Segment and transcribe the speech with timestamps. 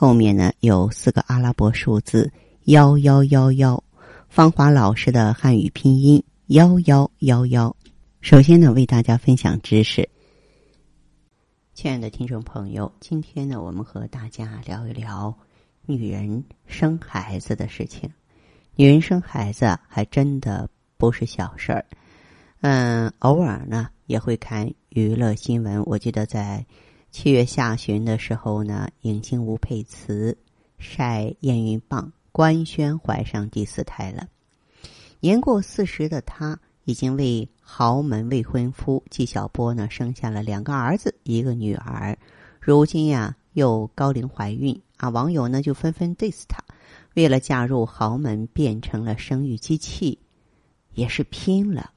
[0.00, 2.30] 后面呢有四个阿拉伯数字
[2.66, 3.82] 幺幺幺幺。
[4.28, 7.74] 芳华老师的汉语拼音幺幺幺幺。
[8.20, 10.08] 首先呢，为大家分享知识。
[11.74, 15.36] 亲爱的听众朋友，今天呢，我们和大家聊一聊
[15.84, 18.08] 女人生孩子的事情。
[18.76, 21.84] 女人生孩子还真的不是小事儿。
[22.60, 25.82] 嗯，偶尔呢也会看娱乐新闻。
[25.86, 26.64] 我记得在
[27.10, 30.36] 七月下旬的时候呢，影星吴佩慈
[30.78, 34.28] 晒验孕棒，官宣怀上第四胎了。
[35.20, 36.58] 年过四十的她。
[36.84, 42.16] 已经为豪门未婚夫纪晓波呢生下了两个儿子一个女儿，
[42.58, 46.64] 如今呀又高龄怀孕啊，网友呢就纷纷 diss 她，
[47.14, 50.18] 为了嫁入豪门变成了生育机器，
[50.94, 51.90] 也是拼了。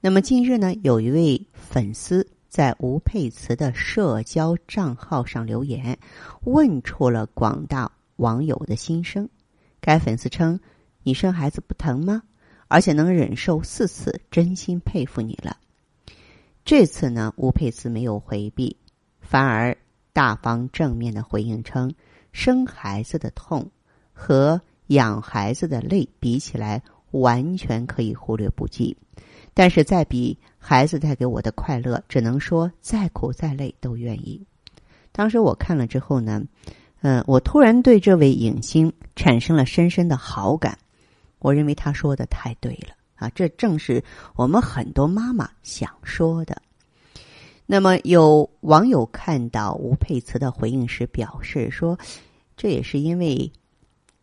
[0.00, 2.24] 那么近日呢，有一位粉丝
[2.54, 5.98] 在吴佩慈的社交账号上留言，
[6.44, 9.28] 问出了广大网友的心声。
[9.80, 10.60] 该粉丝称
[11.02, 12.22] ：“你生孩子不疼吗？”
[12.70, 15.56] 而且能忍受四次，真心佩服你了。
[16.64, 18.76] 这次呢，吴佩慈没有回避，
[19.18, 19.76] 反而
[20.12, 21.92] 大方正面的回应称：
[22.30, 23.68] 生孩子的痛
[24.12, 28.96] 和养孩子的累比起来，完全可以忽略不计。
[29.54, 34.42] 但是再比孩子带给我的快乐，只能说再苦再累都愿意。
[35.12, 36.42] 当时我看了之后呢，
[37.02, 40.78] 嗯，我突然对这位影星产生了深深的好感。
[41.38, 43.28] 我认为他说的太对了啊！
[43.34, 44.02] 这正是
[44.36, 46.62] 我们很多妈妈想说的。
[47.66, 51.98] 那么有网友看到吴佩慈的回应时表示说
[52.56, 53.52] ：“这也是因为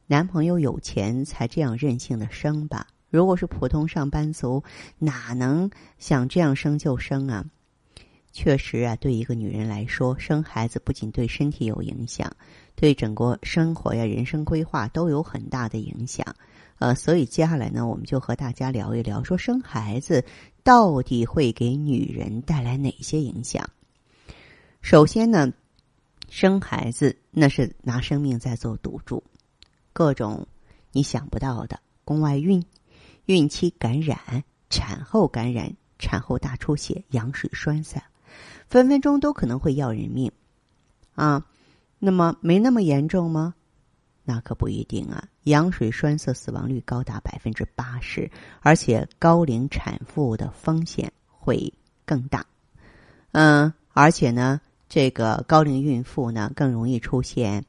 [0.08, 2.88] 男朋友有钱才这样任性的生吧？
[3.12, 4.64] 如果是普通上班族，
[4.98, 7.46] 哪能想这样生就生啊？”
[8.34, 12.34] 确实啊，对一个女人来说，生孩子不仅对身体有影响，
[12.76, 16.26] 对整个生活呀、人生规划都有很大的影响。
[16.80, 20.24] 呃，所以接下来呢，我们就和大家聊一聊，说生孩子
[20.64, 23.70] 到底会给女人带来哪些影响？
[24.82, 25.52] 首先呢，
[26.30, 29.22] 生孩子那是拿生命在做赌注，
[29.92, 30.48] 各种
[30.94, 32.64] 你想不到的宫外孕、
[33.32, 38.04] 孕期感染、产后感染、产后大出血、羊水栓塞，
[38.68, 40.30] 分分钟都可能会要人命
[41.16, 41.46] 啊！
[41.98, 43.56] 那么没那么严重吗？
[44.26, 45.30] 那可不一定啊！
[45.44, 51.74] 羊水栓塞死亡率高达百分之八十，而且高龄产妇的风险会
[52.06, 52.46] 更大。
[53.32, 54.60] 嗯，而且呢，
[54.90, 57.64] 这个高龄孕妇呢更容易出现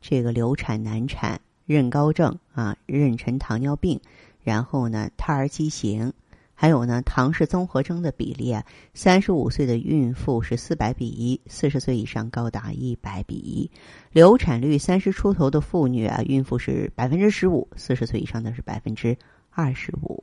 [0.00, 4.00] 这个流产难产、妊高症啊、妊娠糖尿病，
[4.44, 6.12] 然后呢胎儿畸形。
[6.56, 13.68] 还有呢，唐氏综合征的比例啊，三十五岁的孕妇是四百比一，四十岁以上高达一百比一。
[14.12, 19.18] 流产率三十出头的妇女啊，孕妇是百分之十五，四十岁以上的是百分之
[19.50, 20.22] 二十五。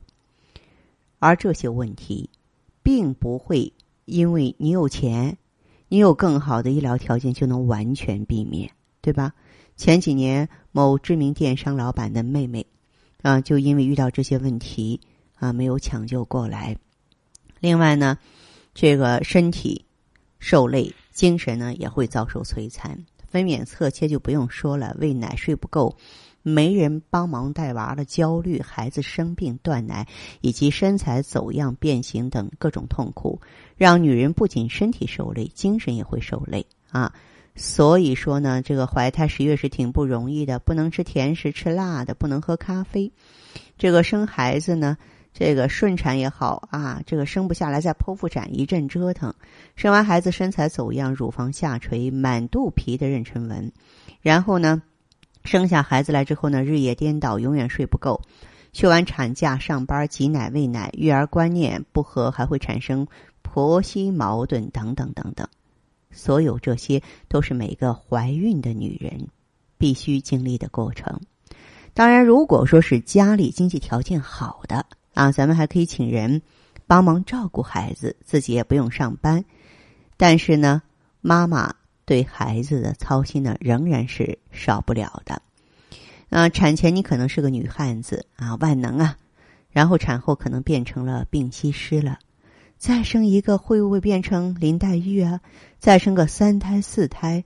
[1.18, 2.30] 而这些问题，
[2.82, 3.74] 并不会
[4.06, 5.36] 因为你有钱，
[5.88, 8.70] 你有更好的医疗条件就能完全避免，
[9.02, 9.34] 对吧？
[9.76, 12.66] 前几年某知名电商老板的妹妹，
[13.22, 15.00] 啊，就因为遇到这些问题。
[15.34, 16.76] 啊，没有抢救过来。
[17.58, 18.16] 另外呢，
[18.74, 19.84] 这个身体
[20.38, 22.96] 受累，精神呢也会遭受摧残。
[23.28, 25.96] 分娩侧切就不用说了，喂奶睡不够，
[26.42, 30.06] 没人帮忙带娃的焦虑，孩子生病断奶，
[30.42, 33.40] 以及身材走样、变形等各种痛苦，
[33.76, 37.12] 让女人不仅身体受累，精神也会受累啊。
[37.54, 43.12] 所以说呢，这个怀胎十月是挺不容易的，不能吃甜食、吃辣的，不能喝咖啡。
[43.78, 44.96] 这个生孩子呢。
[45.34, 49.34] 这个顺产也好啊，这个生不下来再剖腹产一阵折腾，
[49.76, 53.72] 生完孩子身材走样，乳房下垂，满肚皮的妊娠纹，
[54.20, 54.82] 然后呢，
[55.42, 58.20] 生下孩子来之后呢，日夜颠倒，永远睡不够，
[58.74, 63.06] 休完产假上班挤奶喂奶，育儿观念不合，还会产生
[63.40, 65.48] 婆媳矛盾等等等等，
[66.12, 69.28] 所有这些都是每个怀孕的女人
[69.78, 71.20] 必须经历的过程。
[71.94, 74.86] 当然，如果说是家里经济条件好的。
[75.14, 76.40] 啊，咱们还可以请人
[76.86, 79.44] 帮忙照顾孩子，自己也不用上班。
[80.16, 80.80] 但是呢，
[81.20, 81.74] 妈妈
[82.06, 85.42] 对孩子的操心呢，仍然是少不了的。
[86.30, 89.18] 那产前你可能是个女汉子啊，万能啊，
[89.68, 92.18] 然后产后可能变成了病西施了。
[92.82, 95.40] 再生一个会不会变成林黛玉啊？
[95.78, 97.44] 再生个三胎四胎，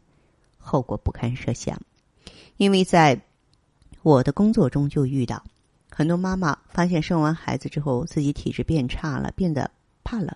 [0.56, 1.78] 后果不堪设想。
[2.56, 3.20] 因为在
[4.00, 5.44] 我的工作中就遇到
[5.90, 9.70] 很多妈妈发现生完孩子之后自己体质变差了，变得
[10.02, 10.34] 怕冷，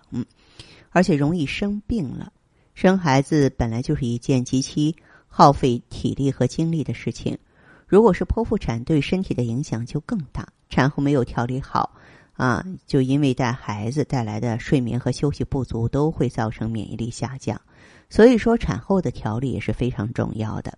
[0.91, 2.31] 而且容易生病了。
[2.75, 4.95] 生孩子本来就是一件极其
[5.27, 7.39] 耗费体力和精力的事情，
[7.87, 10.47] 如果是剖腹产，对身体的影响就更大。
[10.69, 11.97] 产后没有调理好，
[12.41, 17.61] 啊，就因为带孩子带来的睡眠和休息不足，都会造成免疫力下降。
[18.09, 20.75] 所以说，产后的调理也是非常重要的。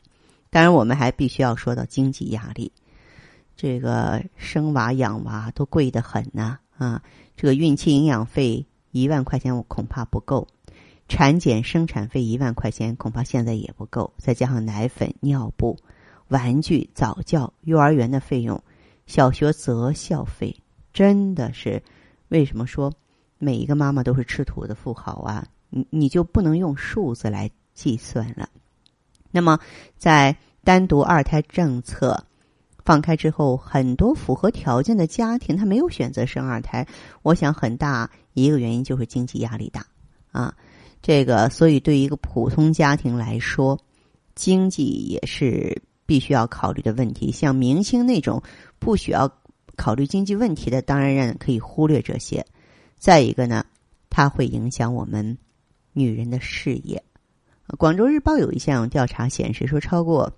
[0.50, 2.70] 当然，我们还必须要说到经济压力，
[3.56, 7.02] 这个生娃养娃都贵得很呐啊！
[7.38, 10.46] 这个孕期营养费一万块钱，我恐怕不够。
[11.08, 14.14] 产检生产费一万块钱，恐怕现在也不够。
[14.18, 15.78] 再加上奶粉、尿布、
[16.28, 18.62] 玩具、早教、幼儿园的费用、
[19.06, 20.54] 小学择校费，
[20.94, 21.82] 真的是
[22.30, 22.94] 为什么说
[23.40, 25.46] 每一个妈妈都是吃土的富豪啊？
[25.70, 28.48] 你你就不能用数字来计算了。
[29.32, 29.58] 那么，
[29.98, 32.24] 在单独二胎政策
[32.86, 36.88] 放开之后，很多符合条件的家庭他没有选择生二胎。
[37.24, 39.86] 我想，很大一个原因就是经济压力大
[40.32, 40.56] 啊。
[41.02, 43.78] 这个，所以对于一个普通家庭来说，
[44.36, 47.32] 经济也是必须要考虑的问题。
[47.32, 48.42] 像明星那种
[48.80, 49.28] 不需要
[49.76, 52.46] 考虑经济问题的，当然人可以忽略这些。
[52.98, 53.66] 再一个呢，
[54.10, 55.38] 它会影响我们
[55.94, 57.02] 女人的事业。
[57.78, 60.32] 广州日报有一项调查显示，说超过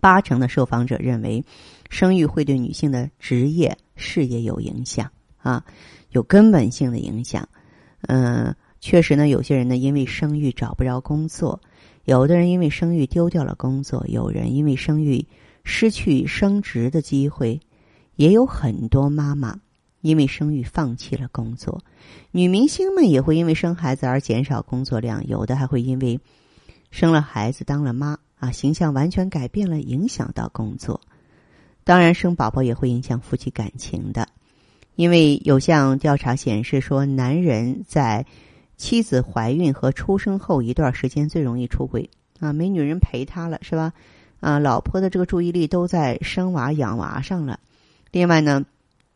[0.00, 1.44] 八成的受访者认为，
[1.90, 5.64] 生育会对女性的职业事业有影响啊，
[6.10, 7.48] 有根本性的影响。
[8.02, 8.54] 嗯。
[8.80, 11.60] 确实呢，有些人呢因为生育找不着工作，
[12.04, 15.26] 有的人因为生育丢掉了工作，有人因为生育
[15.64, 17.60] 失去升职的机会，
[18.18, 19.60] 也有很多妈妈
[20.00, 21.84] 因为生育放弃了工作。
[22.32, 26.18] 女明星们也会因为生孩子而减少工作量，有的还会因为
[26.90, 31.00] 生了孩子当了妈啊，形象完全改变了，影响到工作。
[31.84, 34.28] 当然，生宝宝也会影响夫妻感情的，
[34.96, 38.26] 因为有项调查显示说，男人在
[38.76, 42.10] 妻子怀孕和出生后一段时间最容易出轨
[42.40, 43.92] 啊，没女人陪他了是吧？
[44.40, 47.60] 啊，老婆的这个注意力都在生娃养娃上了。
[48.10, 48.64] 另外呢，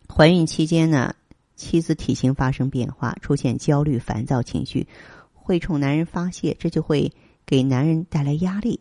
[0.09, 1.15] 怀孕期间呢，
[1.57, 4.87] 妻子体型发生变化，出现焦虑、烦躁情绪，
[5.33, 7.13] 会冲男人发泄，这就会
[7.47, 8.81] 给男人带来压力。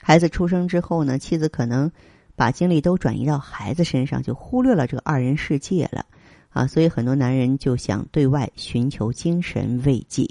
[0.00, 1.90] 孩子出生之后呢，妻子可能
[2.36, 6.04] 把精力都转移到孩子身上，就忽略了这个二人世界了。
[6.50, 10.28] 啊，所以很多男人就想对外寻求精神慰藉。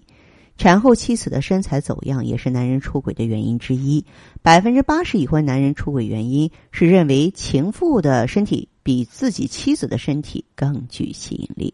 [0.56, 4.06] 产后妻子的身材走样也是男人出轨的原因之一。
[4.42, 11.74] 百分之八十已婚男人出轨原因是认为情妇的身体比自己妻子的身体更具吸引力。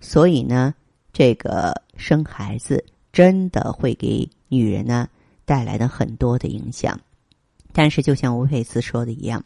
[0.00, 0.74] 所以呢，
[1.12, 5.08] 这个生孩子真的会给女人呢
[5.44, 7.00] 带来的很多的影响。
[7.72, 9.42] 但是，就像吴佩慈说的一样。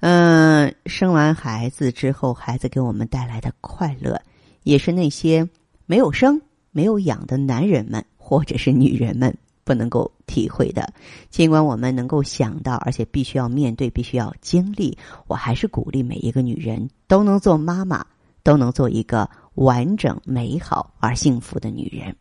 [0.00, 4.20] 嗯，生完孩子之后，孩子给我们带来的快乐，
[4.62, 5.48] 也是那些
[5.86, 6.40] 没有生、
[6.72, 9.36] 没有养的男人们或者是女人们
[9.68, 10.90] 不能够体会的。
[11.28, 18.06] 尽管我们能够想到，而且必须要面对、必须要经历，我还是鼓励每一个女人都能做妈妈，
[18.42, 22.16] 都能做一个完整、美好而幸福的女人。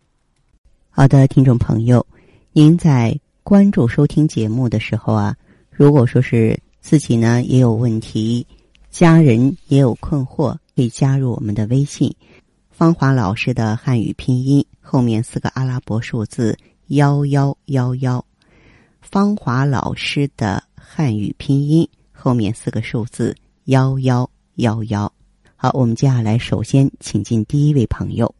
[0.89, 2.05] 好的，听众朋友，
[2.51, 5.37] 您在关注收听节目的时候啊，
[5.71, 6.59] 如果说是。
[6.79, 8.47] 自己呢也有问题，
[8.89, 12.15] 家人也有困惑，可以加入我们的微信
[12.71, 16.57] “芳华老师”的汉语拼音后面四个阿拉伯数字
[16.87, 18.23] 幺幺幺幺
[19.01, 25.11] ，“芳华老师”的汉语拼音后面四个数字幺幺幺幺。
[25.57, 28.33] 好，我们接下来首先请进第一位朋友。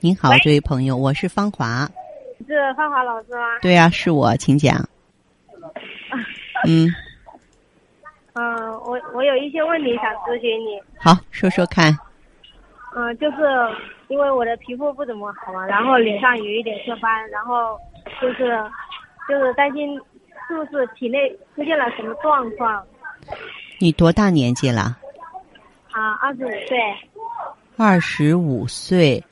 [0.00, 1.86] 您好，这位朋友，我是芳华。
[2.46, 3.58] 是芳华老师吗？
[3.60, 4.88] 对呀，是我，请讲。
[6.66, 6.88] 嗯。
[8.32, 10.80] 嗯，我我有一些问题想咨询你。
[10.98, 11.94] 好，说说看。
[12.96, 13.36] 嗯，就是
[14.08, 17.78] 因为我的皮肤不怎么好嘛，然后脸上有一点色斑，然后
[18.20, 18.56] 就是
[19.28, 19.98] 就是担心
[20.48, 22.82] 是不是体内出现了什么状况。
[23.78, 24.96] 你多大年纪了？
[25.92, 26.78] 啊，二十五岁。
[27.76, 29.22] 二十五岁。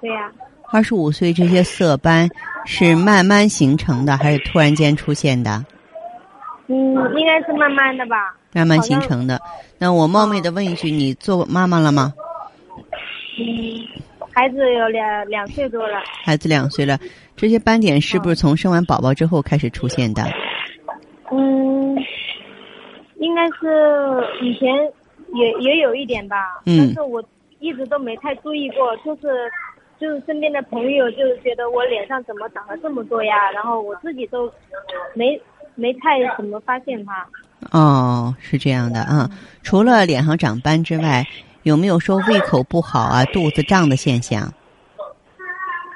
[0.00, 0.30] 对呀。
[0.72, 2.28] 二十五岁，这些色斑
[2.64, 5.64] 是慢慢形成的，还是突然间出现的？
[6.68, 8.36] 嗯，应该是慢慢的吧。
[8.52, 9.40] 慢慢形成的。
[9.78, 12.14] 那我冒昧的问一句，你做妈妈了吗？
[13.36, 13.44] 嗯，
[14.32, 16.00] 孩子有两两岁多了。
[16.22, 16.96] 孩子两岁了，
[17.40, 20.22] 这些斑点是不是从生完宝宝之后开始出现的？
[21.32, 21.96] 嗯，
[23.16, 24.68] 应该是以前
[25.32, 27.24] 也也有一点吧，嗯但是我
[27.58, 29.50] 一直都没太注意过，就是
[29.98, 34.52] 就是身边的朋友就是觉得我脸上怎么长了这么多呀，然后我自己都
[35.14, 35.40] 没
[35.76, 37.26] 没太怎么发现它。
[37.72, 39.26] 哦，是这样的啊。
[39.62, 41.26] 除了脸上长斑之外，
[41.62, 44.52] 有没有说胃口不好啊、肚子胀的现象？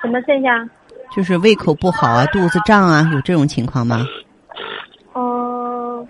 [0.00, 0.66] 什么现象？
[1.16, 4.04] 就是胃口不好啊、肚子胀啊，有这种情况吗？
[5.14, 6.06] 嗯、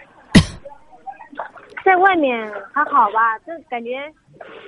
[1.85, 3.91] 在外面还好吧，就感觉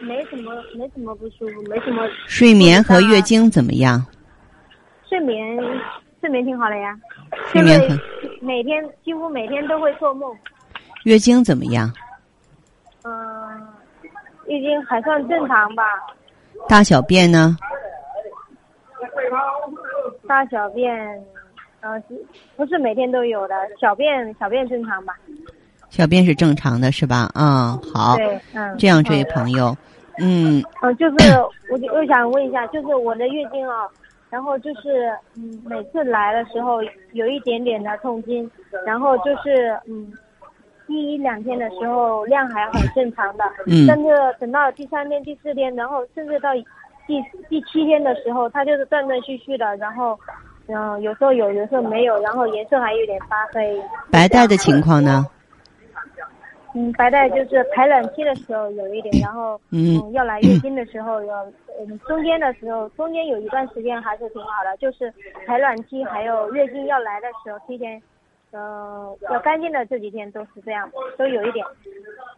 [0.03, 4.05] 没什么没什么不舒服，没什么睡眠和月经怎么样？
[5.09, 5.57] 睡眠
[6.21, 6.95] 睡眠挺好的呀，
[7.53, 7.99] 睡眠很
[8.41, 10.31] 每天几乎每天都会做梦。
[11.05, 11.91] 月经怎么样？
[13.05, 13.13] 嗯，
[14.49, 15.83] 月经还算正常吧，
[16.69, 17.57] 大小便呢？
[20.29, 20.95] 大小便，
[21.81, 22.25] 呃，是
[22.57, 23.55] 不是每天都有的？
[23.81, 25.15] 小便小便正常吧？
[25.89, 27.31] 小便是正常的，是吧？
[27.35, 28.17] 啊、好。
[28.17, 28.77] 对，嗯。
[28.79, 29.77] 这样，这位嗯朋友，
[30.19, 31.17] 嗯，嗯，就是
[31.71, 33.87] 我就我想问一下，就是我的月经啊，
[34.31, 38.51] 然后就是嗯，每次来的时候有一点点的痛经，
[38.85, 40.13] 然后就是嗯，
[40.87, 44.05] 第一两天的时候量还很正常的，嗯但是
[44.41, 46.51] 等到第三天、第四天，然后甚至到
[47.07, 50.19] 第第七天的时候，它就是断断续续的，然后
[50.67, 53.81] 嗯、呃有时候有，有时候没有，然后颜色还有点发黑。
[54.11, 55.27] 白带的情况呢？
[56.75, 61.33] 嗯，白带就是排卵期的时候有一点，然后嗯要来月经的时候有，
[61.81, 65.11] 嗯，中间的时候，中间有一段时间还是挺好的，就是
[65.47, 68.03] 排卵期还有月经要来的时候，提前，
[68.51, 70.87] 呃，要干净的这几天都是这样，
[71.17, 71.65] 都有一点。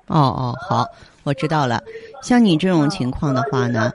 [0.07, 0.85] 哦哦，好，
[1.25, 1.83] 我知道了。
[2.23, 3.91] 像你这种情况的话呢，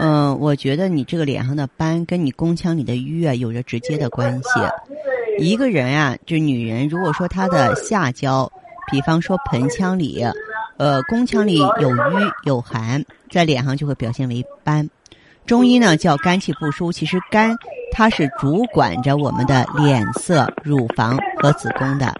[0.00, 4.60] 嗯、我觉得你这个脸上的斑跟你宫腔里的淤啊有着直接的关系。
[5.40, 8.50] 一个人啊，就女人，如果说她的下焦，
[8.90, 10.24] 比方说盆腔里，
[10.76, 14.88] 呃，宫腔里有淤有寒，在脸上就会表现为斑。
[15.46, 17.56] 中医呢叫肝气不舒，其实肝
[17.90, 22.14] 它是主管着我们的脸色、乳房和子宫的。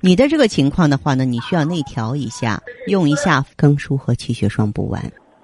[0.00, 5.00] 你的这个情况的话呢，你需要内调一下，用一下更舒和气血双补丸。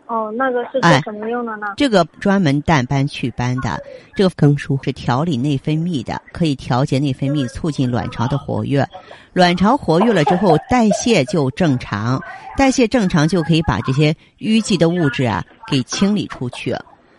[0.09, 1.67] 哦，那个是哎做什么用的呢？
[1.77, 3.79] 这个专门淡斑祛斑的，
[4.17, 8.89] 这个更舒是调理内分泌的，可以调节内分泌，促进卵巢的活跃。
[9.35, 12.19] 卵巢活跃了之后，代谢就正常，
[12.57, 16.75] 代谢正常就可以把这些淤积的物质啊给清理出去。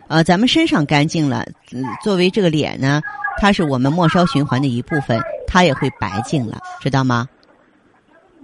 [0.07, 2.99] 呃，咱们身上干净了，嗯，作为这个脸呢，
[3.37, 7.27] 它是我们末梢循环的一部分，它也会白净了，知道吗？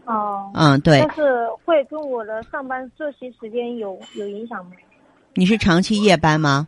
[0.06, 4.72] 哦，嗯，对但，是会跟我的上班作息时间有有影响吗？
[5.34, 6.66] 你是长期夜班吗？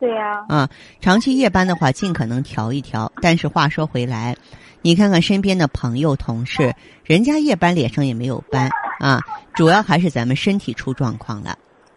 [0.00, 0.68] 对呀、啊，
[1.00, 3.10] 长期夜班的话，尽可能调一调。
[3.22, 4.36] 但是话说回来，
[4.82, 8.68] 你看看身边的朋友、同事，人家夜班脸上也没有斑
[8.98, 9.20] 啊，
[9.54, 11.56] 主要还是咱们身体出状况了，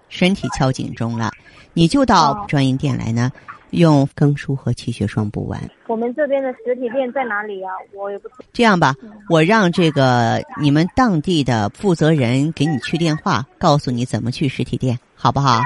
[0.09, 1.31] 身体敲警钟了。
[1.74, 3.31] 你就到哦专营店来呢，
[3.71, 5.59] 用更舒和气血双补丸。
[5.88, 8.29] 我们这边的实体店在哪里呀、我也不。
[8.53, 15.62] 这样吧，嗯我让这个你们当地的负责人给你去电话，告诉你怎么去实体店，好不好？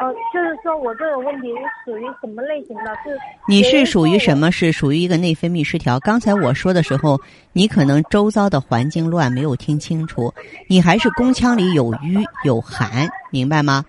[0.00, 2.84] 呃，就是说我这个问题是属于什么类型的？
[3.04, 4.46] 是你是属于什么？
[4.46, 4.50] 么？
[4.50, 6.00] 是属于一个内分泌失调。
[6.00, 7.20] 刚才我说的时候，
[7.52, 10.32] 你可能周遭的环境乱，没有听清楚。
[10.68, 13.84] 你还是宫腔里有瘀有寒，明白吗？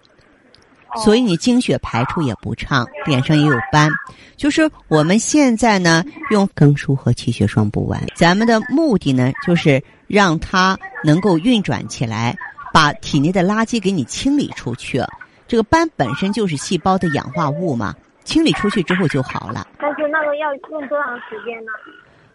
[0.96, 3.90] 所以你经血排出也不畅，脸上也有斑。
[4.36, 12.36] 就是我们现在呢，用更舒和气血双补丸，咱们的目的呢，就是让它能够运转起来，
[12.74, 15.02] 把体内的垃圾给你清理出去。
[15.48, 17.94] 这个斑本身就是细胞的氧化物嘛，
[18.24, 19.68] 清理出去之后就好了。
[19.80, 21.72] 但是那个要用多长时间呢？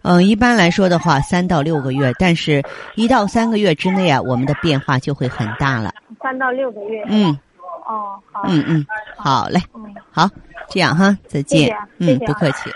[0.03, 2.63] 嗯，一般来说的话，三到六个月，但是
[2.95, 5.93] 一到三个月之内啊，我们的变化就会很大了。
[6.23, 7.05] 三到六个月。
[7.09, 7.37] 嗯
[7.87, 8.43] 哦，好。
[8.47, 10.29] 嗯嗯，好嘞，嗯，好，
[10.69, 11.61] 这样哈，再见。
[11.61, 12.71] 谢谢啊嗯，不客气。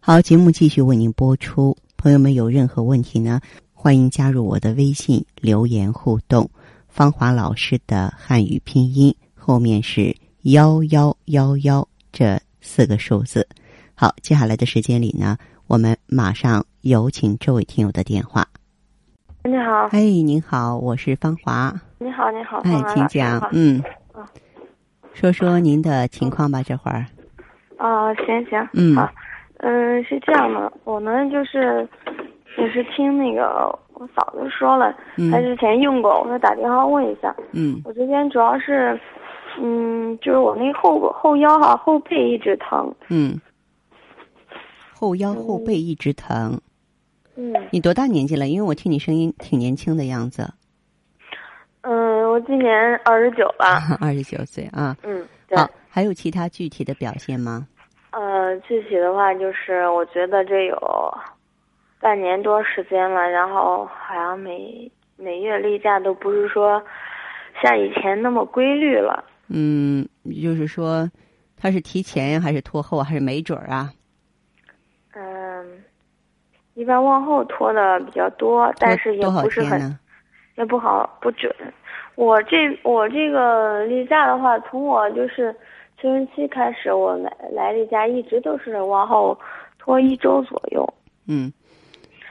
[0.00, 1.76] 好，节目继续为您播出。
[1.96, 3.40] 朋友们有任何问题呢，
[3.72, 6.48] 欢迎加入我的微信留言互动。
[6.88, 13.46] 芳华老师的汉语拼音后面是幺幺幺幺这四个数字。
[13.94, 15.38] 好，接下来的时间里呢，
[15.68, 18.46] 我们马上有请这位听友的电话。
[19.44, 21.80] 你好，哎，您好，我是芳华。
[22.02, 23.38] 你好，你好，哎请讲。
[23.52, 23.80] 嗯
[24.14, 24.26] 嗯，
[25.14, 27.06] 说说您的情况吧，这会儿。
[27.76, 28.96] 啊，行行，嗯。
[28.96, 29.08] 好，
[29.58, 31.88] 嗯，是这样的，我呢就是
[32.58, 35.30] 也是听那个我嫂子说了，嗯。
[35.30, 37.34] 她之前用过，我说打电话问一下。
[37.52, 37.80] 嗯。
[37.84, 38.98] 我这边主要是，
[39.60, 43.40] 嗯，就是我那后后腰哈后背一直疼，嗯，
[44.92, 46.60] 后腰后背一直疼，
[47.36, 47.54] 嗯。
[47.70, 48.48] 你多大年纪了？
[48.48, 50.52] 因为我听你声音挺年轻的样子，嗯，
[52.32, 52.74] 我今年
[53.04, 53.76] 二十九了。
[54.00, 54.96] 二十九岁啊。
[55.02, 55.58] 嗯，对。
[55.58, 57.68] 好，还有其他具体的表现吗？
[58.12, 61.14] 呃，具体的话就是，我觉得这有
[62.00, 66.82] 半年多时间了，然后好像每每月例假都不是说
[67.62, 69.22] 像以前那么规律了。
[69.48, 70.08] 嗯，
[70.42, 71.10] 就是说，
[71.54, 73.92] 他是提前，还是拖后，还是没准儿啊？
[75.14, 75.84] 嗯，
[76.72, 79.98] 一般往后拖的比较多，但是也不是很？
[80.56, 81.54] 也不好不准。
[82.14, 85.54] 我这我这个例假的话，从我就是
[86.00, 89.38] 青春期开始，我来来例假一直都是往后
[89.78, 90.94] 拖一周左右。
[91.26, 91.52] 嗯，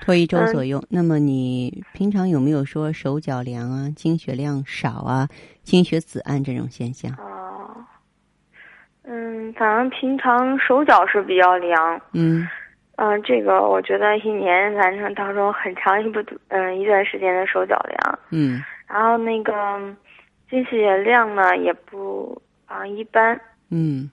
[0.02, 0.84] 拖一周嗯左右。
[0.90, 5.28] 那么你平常有没有说手脚凉啊、经血量少啊、
[5.64, 7.12] 经血紫暗这种现象？
[7.14, 7.88] 啊，
[9.04, 12.48] 嗯，反正平常手脚是比较凉，嗯
[12.98, 18.62] 嗯、这个我觉得一年反正当中很长一部嗯、一段时间的手脚凉，嗯
[18.92, 19.54] 然后那个
[20.50, 24.10] 这些量呢也不啊、一般，嗯，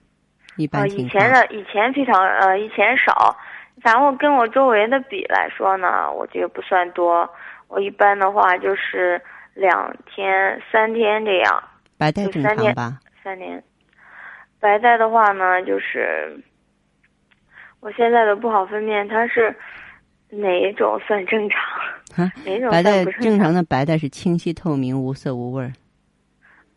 [0.55, 1.09] 一呃，以般情况。
[1.09, 3.35] 前的以前非常呃以前少，
[3.81, 7.29] 反正我跟我周围的比来说呢，我觉得不算多，
[7.67, 9.21] 我一般的话就是
[9.53, 11.63] 两天三天这样。
[11.97, 12.99] 白带正就三天常吧？
[13.23, 13.61] 三年。
[14.59, 16.37] 白带的话呢，就是
[17.79, 19.55] 我现在都不好分辨它是
[20.29, 25.73] 哪一种算正常，啊，哪种白带正正常的白带是清晰透明、无色无味儿。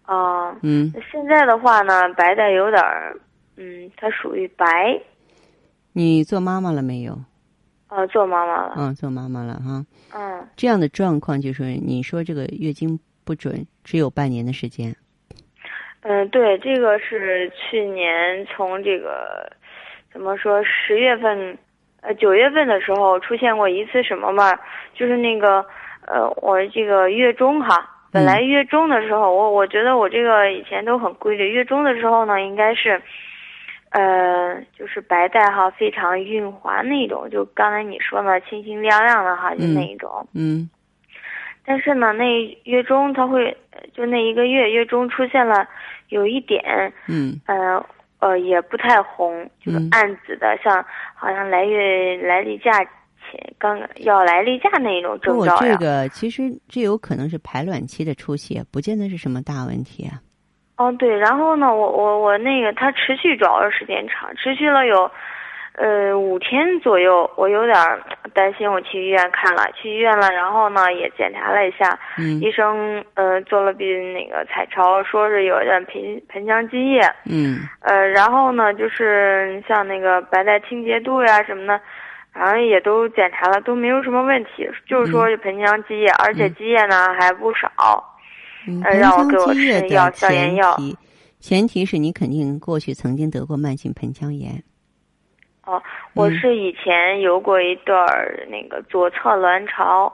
[0.04, 3.16] 啊、嗯，现在的话呢，白带有点儿，
[3.56, 4.66] 嗯，它属于白，
[5.92, 7.18] 你做妈妈了没有？
[7.88, 9.84] 呃，做妈妈了，嗯，做妈妈了哈。
[10.14, 14.94] 嗯，这样的状况就是你说这个月经不准，只有半年的时间。
[16.00, 19.50] 嗯，对，这个是去年从这个
[20.10, 21.56] 怎么说十月份，
[22.02, 24.52] 呃九月份的时候出现过一次什么嘛？
[24.94, 25.64] 就是那个
[26.06, 33.00] 呃，我这个月中哈，本来月中的时候，我我觉得我这个以前都很规律，月中的时候呢，应该是，
[33.90, 40.26] 呃，就是白带哈，非常润滑那种，就刚才你说的清清亮亮的哈，就嗯那一种。
[40.34, 40.68] 嗯
[41.64, 45.68] 但是呢，那月中它会，呃就那一个月月中出现了
[46.08, 47.80] 有一点，嗯呃
[48.22, 55.58] 呃，也不太红，就是嗯暗紫的，像好像来月来例假前刚要来例假那种征不，兆呀。
[55.60, 60.22] 这个其实这有可能是排卵期的出血，不见得是什么大问题啊。
[60.76, 65.10] 哦，对，然后呢，我我我那个它持续主要是时间长，持续了有，
[65.74, 68.00] 呃五天左右，我有点儿
[68.34, 81.80] 担心，我去医院看了，去医院了，然后呢也检查了一下，嗯医生呃做了笔那个彩超，说是有点盆盆腔积液，嗯呃，然后呢就是像那个白带清洁度呀什么的，
[82.32, 87.70] 反正也都检查了，都没有什么问题，就是说盆腔积液，而且积液呢还不少。
[88.68, 90.96] 嗯，让我给我吃药消炎前药提，
[91.40, 94.62] 前提是你肯定过去曾经得过慢性盆腔炎。
[95.64, 95.82] 哦，
[96.14, 100.12] 我嗯是以前有过一段儿那个左侧卵巢，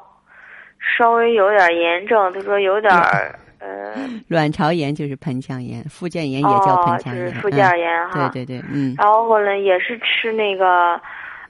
[0.78, 3.92] 稍微有点炎症，他说有点儿 呃，
[4.28, 7.26] 卵巢炎就是盆腔炎，附件炎也叫哦盆，腔炎。
[7.26, 8.28] 就是附件嗯炎哈。
[8.28, 11.00] 对对对，嗯然后后来也是吃那个，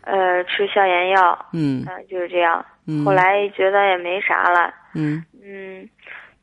[0.02, 2.64] 呃，吃消炎药，嗯嗯、就是这样。
[2.86, 3.04] 嗯。
[3.04, 5.86] 后来觉得也没啥了，嗯嗯，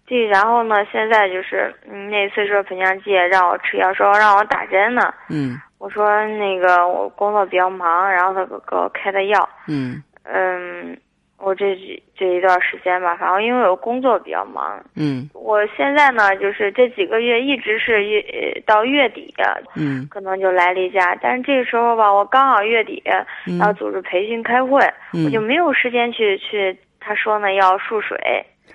[0.06, 5.12] 这然后呢，现在就是嗯那次说盆腔积液让我吃药，说让我打针呢。
[5.30, 9.50] 嗯我说那个我工作比较忙，然后他给给我开的药。
[9.68, 10.02] 嗯。
[10.24, 10.98] 嗯，
[11.38, 11.78] 我这
[12.16, 15.30] 这一段时间吧，反正因为我工作比较忙，嗯。
[15.34, 19.34] 我现在呢就是这几个月一直是月呃到月底
[19.76, 20.08] 嗯。
[20.10, 23.04] 可能就来例假，但是这个时候吧，我刚好月底
[23.46, 23.58] 嗯。
[23.60, 24.82] 要组织培训开会，
[25.14, 25.26] 嗯。
[25.26, 26.78] 我就没有时间去去。
[27.08, 28.18] 他说呢要输水，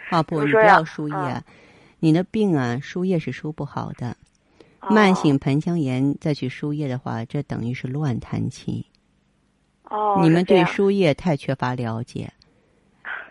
[0.09, 1.43] 啊不，你就说要不要输液啊，
[1.99, 4.15] 你的病啊输液是输不好的。
[4.81, 8.85] 哦慢性盆腔炎再去输液的话，这等于是乱弹琴。
[9.85, 12.33] 哦，你们对输液太缺乏了解。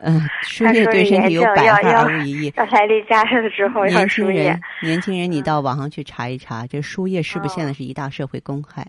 [0.01, 2.53] 嗯， 输液对身体有百害而无一益。
[2.55, 8.87] 要来例假的时候要年输液轻人，，年轻人，你嗯到网上去查一查，这输液是不是现在是一大社会公害？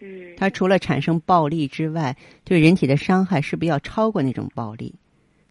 [0.00, 4.94] 嗯，它除了产生暴力之外，对人体的伤害是不是要超过那种暴力？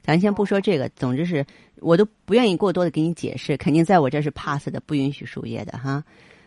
[0.02, 1.46] 咱先不说这个，总之是
[1.78, 6.04] 我都不愿意过多的给你解释，肯定在我这是 pass 的，不允许输液的哈。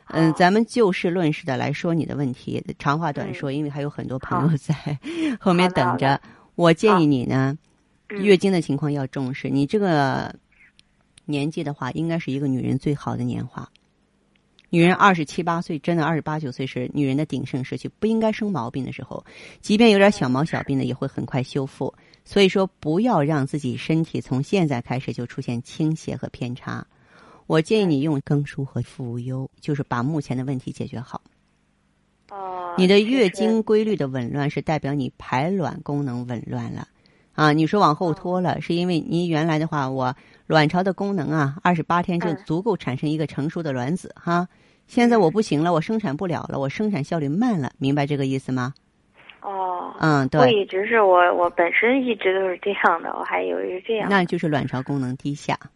[0.09, 4.75] 嗯，咱们就事论事的来说你的问题，长话短说，因为还有很多朋友在
[5.41, 6.21] 后面等着。
[6.55, 7.57] 我建议你呢，
[8.09, 9.49] 嗯月经的情况要重视。
[9.49, 10.35] 你这个
[11.25, 13.69] 年纪的话，应该是一个女人最好的年华。
[14.71, 19.25] 女人二十七八岁，真的二十八九岁是女人的鼎盛时期，不应该生毛病的时候。
[19.61, 21.95] 即便有点小毛小病呢，也会很快修复。
[22.25, 26.85] 所以说，不要让自己身体从现在开始就出现倾斜和偏差。
[27.47, 31.21] 我建议你用更舒和复无忧，就是把目前的问题解决好。
[32.31, 36.89] 哦，你的月经规律的紊乱是代表你排卵功能紊乱了，
[37.35, 44.49] 啊，你说往后拖了，是因为你原来的话，我卵巢的功能啊，二十八天就嗯足够产生一个成熟的卵子哈。
[44.87, 48.75] 现在我不行了，我生产不了了，我生产效率慢了，明白这个意思吗？
[49.41, 54.09] 哦，嗯，对我对，一直是我我本身一直都是这样的，我还以为是这样。
[54.11, 55.69] 那就是卵巢功能低下，哦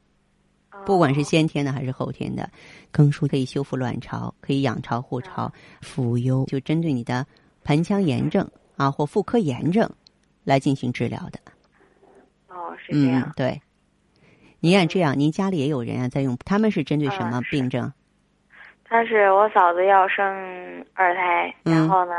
[0.85, 2.49] 不管是先天的还是后天的，
[2.91, 7.27] 更舒可以修复卵巢，可以养巢护巢，妇优就针对你的
[7.65, 9.89] 盆腔炎症啊或妇科炎症
[10.45, 11.39] 来进行治疗的。
[12.49, 13.61] 哦是这样嗯，，对。
[14.61, 17.93] 您看这样，您家里也有人啊在用，他们是针对什么病症？
[18.85, 20.25] 他是我嫂子要生
[20.95, 22.13] 二胎，嗯然后呢，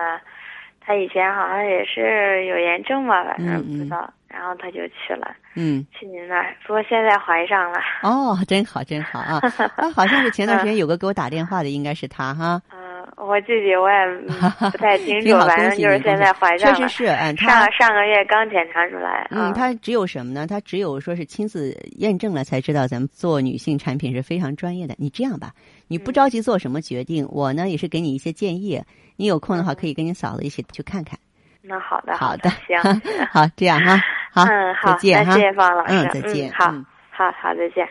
[0.90, 7.78] 她以前好像也是有炎症吧，反正嗯不知道，然后他就去了，嗯，去您那儿，不过现在怀上了。
[8.02, 9.40] 哦，真好，真好啊！
[9.78, 12.60] 啊，好像是前段时间 有个给我打电话的，应该是他哈。
[12.74, 12.79] 嗯，
[13.22, 13.96] 我自己我也
[14.30, 15.58] 嗯不太清 楚，反！
[15.58, 16.78] 正就是现在怀上了。
[16.78, 19.28] 确实是，嗯，上上个月刚检查出来。
[19.30, 20.48] 嗯，他只有什么呢？
[20.48, 24.96] 他只有说是亲自验证了才知道咱们做女性产品是非常专业的。
[24.98, 25.52] 你这样吧，
[25.90, 28.82] 你不着急做什么决定，我呢也是给你一些建议。
[29.18, 31.20] 你有空的话，可以跟你嫂子一起去看看。
[31.62, 32.82] 那好的，好的，行，
[33.30, 33.98] 好，这样哈，
[34.32, 37.86] 好，嗯，好，再见哈谢，谢方老师，嗯，再见，好嗯好好，再见。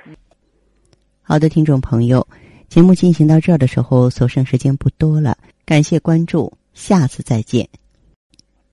[1.23, 2.27] 好的，听众朋友，
[2.69, 7.69] 节目进行到这儿的时候，所剩时间不多了，感谢关注，下次再见。